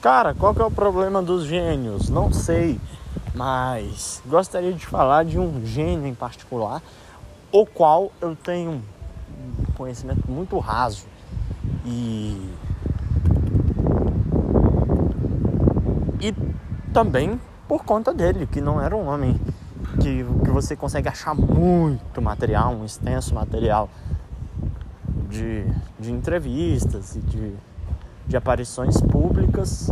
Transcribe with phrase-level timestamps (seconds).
[0.00, 2.08] Cara, qual que é o problema dos gênios?
[2.08, 2.80] Não sei,
[3.34, 6.80] mas gostaria de falar de um gênio em particular,
[7.50, 11.04] o qual eu tenho um conhecimento muito raso
[11.84, 12.48] e
[16.20, 16.32] e
[16.92, 19.40] também por conta dele, que não era um homem
[20.00, 23.90] que, que você consegue achar muito material, um extenso material
[25.28, 25.64] de,
[25.98, 27.54] de entrevistas e de
[28.28, 29.90] de aparições públicas,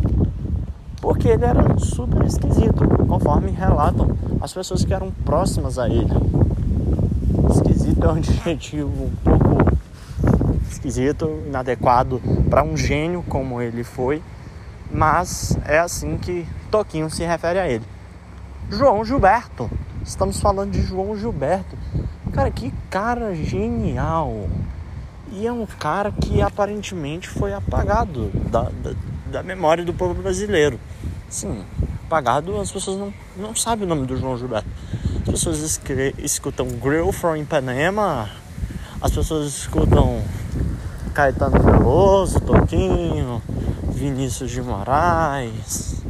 [1.01, 6.13] porque ele era super esquisito, conforme relatam as pessoas que eram próximas a ele.
[7.51, 9.77] Esquisito é um adjetivo um pouco
[10.71, 14.23] esquisito, inadequado para um gênio como ele foi,
[14.91, 17.85] mas é assim que Toquinho se refere a ele.
[18.71, 19.71] João Gilberto.
[20.05, 21.77] Estamos falando de João Gilberto.
[22.33, 24.49] Cara, que cara genial.
[25.33, 28.93] E é um cara que aparentemente foi apagado da, da,
[29.27, 30.79] da memória do povo brasileiro.
[31.29, 31.65] Sim,
[32.07, 34.69] apagado, as pessoas não, não sabem o nome do João Gilberto.
[35.23, 38.31] As pessoas escre escutam Grill from Ipanema,
[39.01, 40.23] as pessoas escutam
[41.13, 43.43] Caetano Veloso, Toquinho,
[43.91, 46.03] Vinícius de Moraes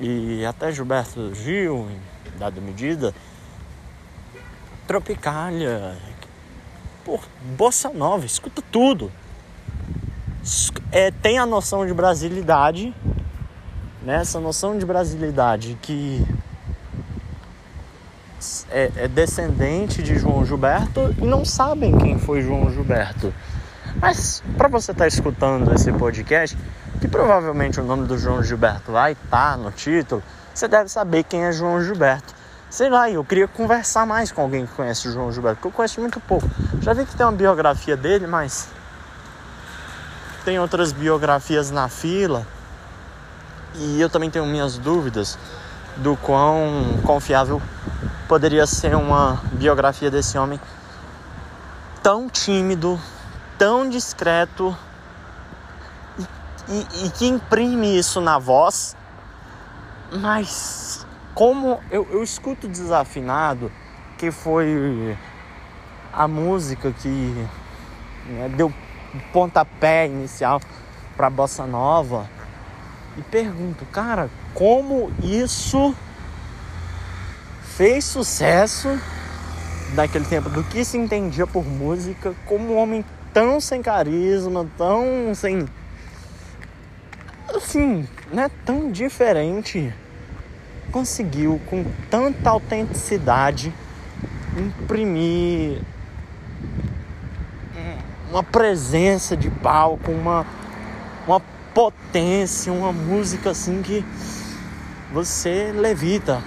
[0.00, 3.14] e até Gilberto Gil, em dada medida,
[4.86, 5.96] Tropicália,
[7.06, 7.20] por
[7.56, 9.12] bossa nova, escuta tudo.
[10.90, 12.92] É, tem a noção de brasilidade,
[14.02, 14.16] né?
[14.16, 16.26] essa noção de brasilidade que
[18.70, 23.32] é, é descendente de João Gilberto e não sabem quem foi João Gilberto.
[24.00, 26.58] Mas para você estar tá escutando esse podcast,
[27.00, 30.20] que provavelmente o nome do João Gilberto vai estar tá no título,
[30.52, 32.34] você deve saber quem é João Gilberto.
[32.68, 35.72] Sei lá, eu queria conversar mais com alguém que conhece o João Gilberto, porque eu
[35.72, 36.48] conheço muito pouco.
[36.82, 38.68] Já vi que tem uma biografia dele, mas
[40.44, 42.44] tem outras biografias na fila.
[43.76, 45.38] E eu também tenho minhas dúvidas
[45.98, 47.62] do quão confiável
[48.26, 50.60] poderia ser uma biografia desse homem
[52.02, 53.00] tão tímido,
[53.56, 54.76] tão discreto
[56.18, 56.24] e,
[56.68, 58.96] e, e que imprime isso na voz,
[60.12, 61.05] mas
[61.36, 63.70] como eu, eu escuto desafinado,
[64.16, 65.14] que foi
[66.10, 67.46] a música que
[68.26, 68.72] né, deu
[69.34, 70.62] pontapé inicial
[71.14, 72.26] para bossa nova
[73.18, 75.94] e pergunto, cara, como isso
[77.76, 78.98] fez sucesso
[79.92, 80.48] naquele tempo?
[80.48, 83.04] Do que se entendia por música, como um homem
[83.34, 85.66] tão sem carisma, tão sem
[87.54, 89.92] assim, né, tão diferente
[90.90, 93.72] conseguiu com tanta autenticidade
[94.56, 95.80] imprimir
[98.30, 100.46] uma presença de palco, uma,
[101.26, 101.40] uma
[101.72, 104.04] potência, uma música assim que
[105.12, 106.42] você levita.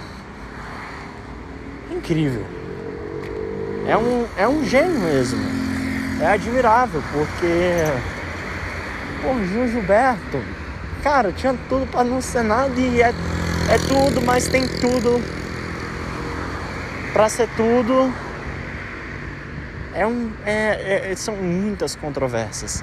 [1.90, 2.44] Incrível.
[3.86, 5.40] É um, é um gênio mesmo.
[6.20, 7.84] É admirável, porque.
[9.52, 10.42] Gil Gilberto,
[11.02, 13.12] cara, tinha tudo para não ser nada e é
[13.70, 15.22] é tudo, mas tem tudo
[17.12, 18.12] para ser tudo.
[19.94, 22.82] É um, é, é, são muitas controvérsias.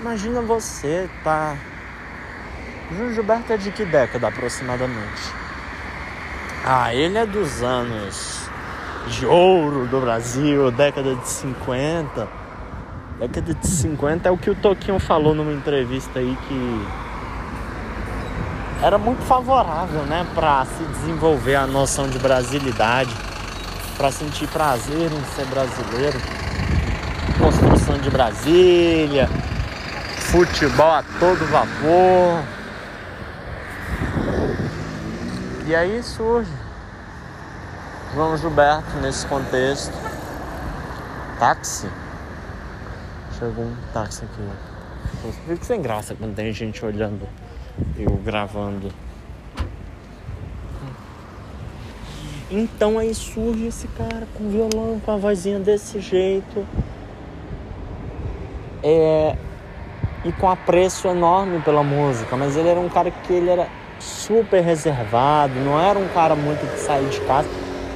[0.00, 1.56] Imagina você tá.
[2.96, 5.32] João Gilberto é de que década aproximadamente?
[6.64, 8.48] Ah, ele é dos anos
[9.06, 12.28] de ouro do Brasil, década de 50.
[13.20, 16.86] Década de 50 é o que o Toquinho falou numa entrevista aí que
[18.82, 23.14] era muito favorável, né, para se desenvolver a noção de brasilidade,
[23.96, 26.18] para sentir prazer em ser brasileiro.
[27.38, 29.28] Construção de Brasília,
[30.30, 32.42] futebol a todo vapor.
[35.66, 36.50] E aí surge
[38.14, 39.92] João Gilberto nesse contexto.
[41.38, 41.88] Táxi.
[43.38, 45.32] Chegou um táxi aqui.
[45.46, 47.26] Fica sem graça quando tem gente olhando
[47.98, 48.88] eu gravando.
[52.50, 56.66] Então aí surge esse cara com violão, com a vozinha desse jeito.
[58.82, 59.36] É,
[60.24, 63.68] e com apreço enorme pela música, mas ele era um cara que ele era
[63.98, 67.48] super reservado, não era um cara muito de sair de casa.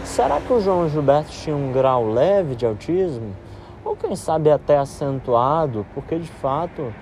[0.04, 3.34] Será que o João Gilberto tinha um grau leve de autismo?
[3.84, 6.92] Ou quem sabe até acentuado, porque de fato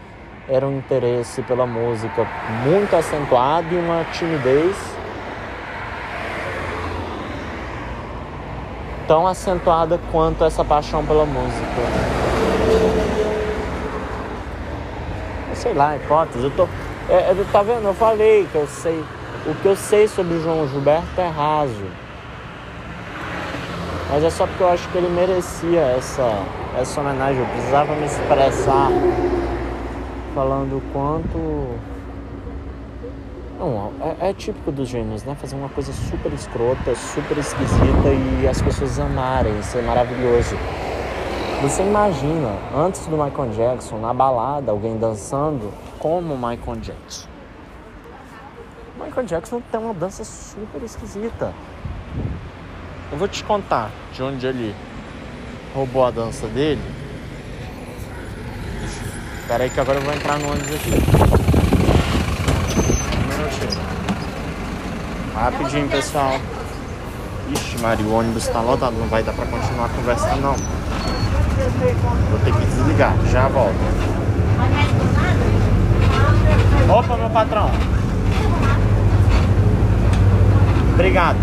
[0.48, 2.26] era um interesse pela música
[2.64, 4.76] muito acentuado e uma timidez
[9.06, 11.82] tão acentuada quanto essa paixão pela música.
[15.54, 16.68] Sei lá, hipótese, eu tô,
[17.08, 17.84] É, é, tá vendo?
[17.84, 19.04] Eu falei que eu sei.
[19.46, 21.84] O que eu sei sobre o João Gilberto é raso.
[24.10, 26.42] Mas é só porque eu acho que ele merecia essa,
[26.78, 27.40] essa homenagem.
[27.40, 28.88] Eu precisava me expressar
[30.34, 31.79] falando o quanto.
[33.58, 35.37] Não, é, é, típico dos gênios, né?
[35.40, 38.08] Fazer uma coisa super escrota, super esquisita
[38.40, 39.58] e as pessoas amarem.
[39.61, 40.56] Isso é maravilhoso.
[41.62, 47.29] Você imagina, antes do Michael Jackson, na balada, alguém dançando como Michael Jackson.
[49.00, 51.52] Michael Jackson tem uma dança super esquisita.
[53.12, 54.75] Eu vou te contar de onde ele
[55.73, 57.01] roubou a dança dele.
[59.42, 60.90] Espera aí que agora eu vou entrar no ônibus aqui.
[65.34, 66.40] Rapidinho, pessoal.
[67.50, 68.94] Ixi, Maria, o ônibus tá lotado.
[68.96, 70.54] Não vai dar pra continuar a conversa, não.
[72.30, 73.14] Vou ter que desligar.
[73.30, 73.74] Já volto.
[76.88, 77.70] Opa, meu patrão.
[80.94, 81.38] Obrigado.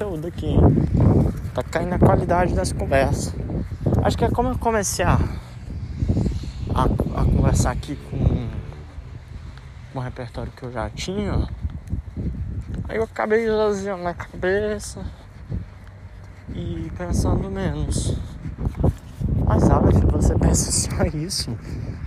[0.00, 0.60] Conteúdo aqui, hein?
[1.54, 3.34] Tá caindo a qualidade das conversas.
[4.02, 5.18] Acho que é como eu comecei a,
[6.74, 8.48] a, a conversar aqui com,
[9.94, 11.46] o repertório que eu já tinha.
[12.88, 15.04] Aí eu acabei esvaziando na cabeça
[16.54, 18.16] e pensando menos.
[19.44, 21.54] Mas sabe, se você pensa só isso,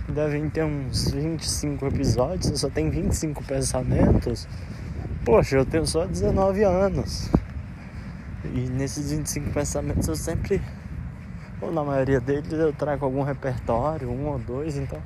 [0.08, 4.48] devem ter uns 25 episódios, você só tem 25 pensamentos.
[5.24, 7.30] Poxa, eu tenho só 19 anos.
[8.52, 10.62] E nesses 25 pensamentos eu sempre,
[11.60, 15.00] ou na maioria deles, eu trago algum repertório, um ou dois, então.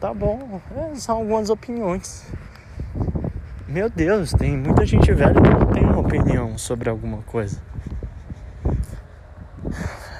[0.00, 2.26] Tá bom, é, são algumas opiniões.
[3.66, 7.60] Meu Deus, tem muita gente velha que não tem uma opinião sobre alguma coisa.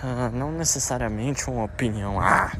[0.02, 2.52] Ah, não necessariamente uma opinião ah,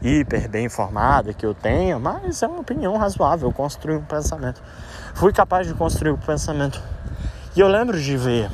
[0.00, 3.48] hiper bem informada que eu tenha, mas é uma opinião razoável.
[3.48, 4.62] Eu construí um pensamento.
[5.14, 6.82] Fui capaz de construir o um pensamento.
[7.56, 8.50] E eu lembro de ver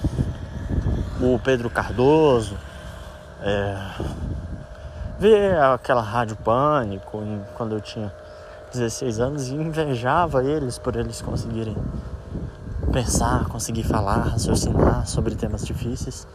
[1.21, 2.57] o Pedro Cardoso,
[3.41, 3.77] é,
[5.19, 7.21] ver aquela Rádio Pânico
[7.57, 8.15] quando eu tinha
[8.73, 11.77] 16 anos e invejava eles por eles conseguirem
[12.93, 16.29] pensar, conseguir falar, raciocinar sobre temas difíceis.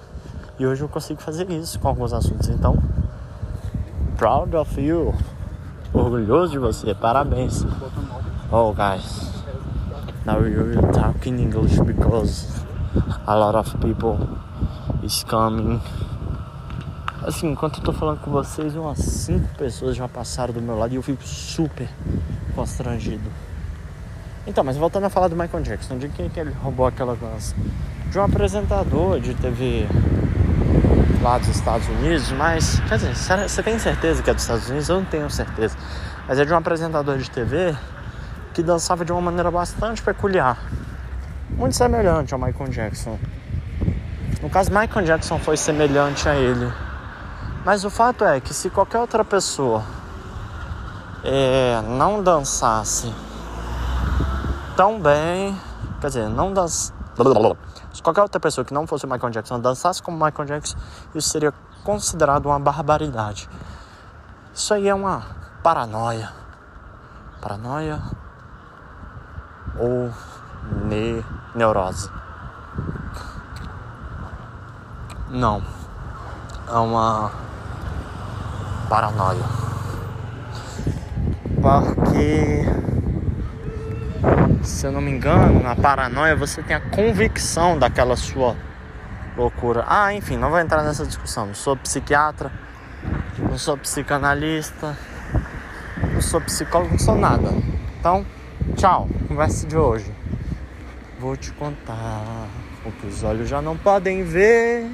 [0.60, 2.50] E hoje eu consigo fazer isso com alguns assuntos.
[2.50, 2.78] Então,
[4.18, 5.16] proud of you.
[5.94, 6.94] Orgulhoso de você.
[6.94, 7.66] Parabéns.
[8.52, 9.27] Oh, guys.
[10.28, 12.50] Now you're talking English because
[13.26, 14.20] a lot of people
[15.02, 15.80] is coming.
[17.24, 20.92] Assim, enquanto eu tô falando com vocês, umas 5 pessoas já passaram do meu lado
[20.92, 21.88] e eu fico super
[22.54, 23.24] constrangido.
[24.46, 27.56] Então, mas voltando a falar do Michael Jackson, de quem que ele roubou aquela dança?
[28.12, 29.88] De um apresentador de TV
[31.22, 33.16] lá dos Estados Unidos, mas quer dizer,
[33.48, 34.90] você tem certeza que é dos Estados Unidos?
[34.90, 35.78] Eu não tenho certeza.
[36.28, 37.74] Mas é de um apresentador de TV
[38.58, 40.58] que dançava de uma maneira bastante peculiar,
[41.52, 43.20] muito semelhante ao Michael Jackson.
[44.42, 46.74] No caso, Michael Jackson foi semelhante a ele.
[47.64, 49.84] Mas o fato é que se qualquer outra pessoa
[51.24, 53.14] é, não dançasse
[54.76, 55.56] tão bem,
[56.02, 56.92] quer dizer, não dançasse
[57.94, 60.78] se qualquer outra pessoa que não fosse o Michael Jackson dançasse como Michael Jackson,
[61.14, 61.54] isso seria
[61.84, 63.48] considerado uma barbaridade.
[64.52, 65.22] Isso aí é uma
[65.62, 66.32] paranoia.
[67.40, 68.02] Paranoia
[69.80, 70.12] ou
[70.86, 71.24] ne
[71.56, 72.10] neurose.
[75.30, 75.62] Não.
[76.68, 77.32] É uma
[78.90, 79.44] paranoia.
[81.62, 82.66] Porque
[84.64, 88.56] se eu não me engano, na paranoia você tem a convicção daquela sua
[89.36, 89.86] loucura.
[89.88, 91.48] Ah, enfim, não vou entrar nessa discussão.
[91.48, 92.52] Não sou psiquiatra,
[93.40, 94.98] não sou psicanalista,
[96.14, 97.50] não sou psicólogo, não sou nada.
[98.00, 98.26] Então,
[98.76, 100.12] tchau, conversa de hoje.
[101.20, 102.48] Vou te contar
[102.86, 104.90] o que os olhos já não podem ver,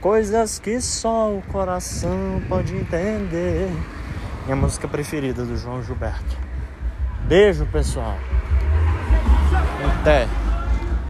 [0.00, 3.70] coisas que só o coração pode entender.
[4.44, 6.36] Minha música preferida do João Gilberto.
[7.26, 8.16] Beijo, pessoal.
[10.00, 10.47] Até.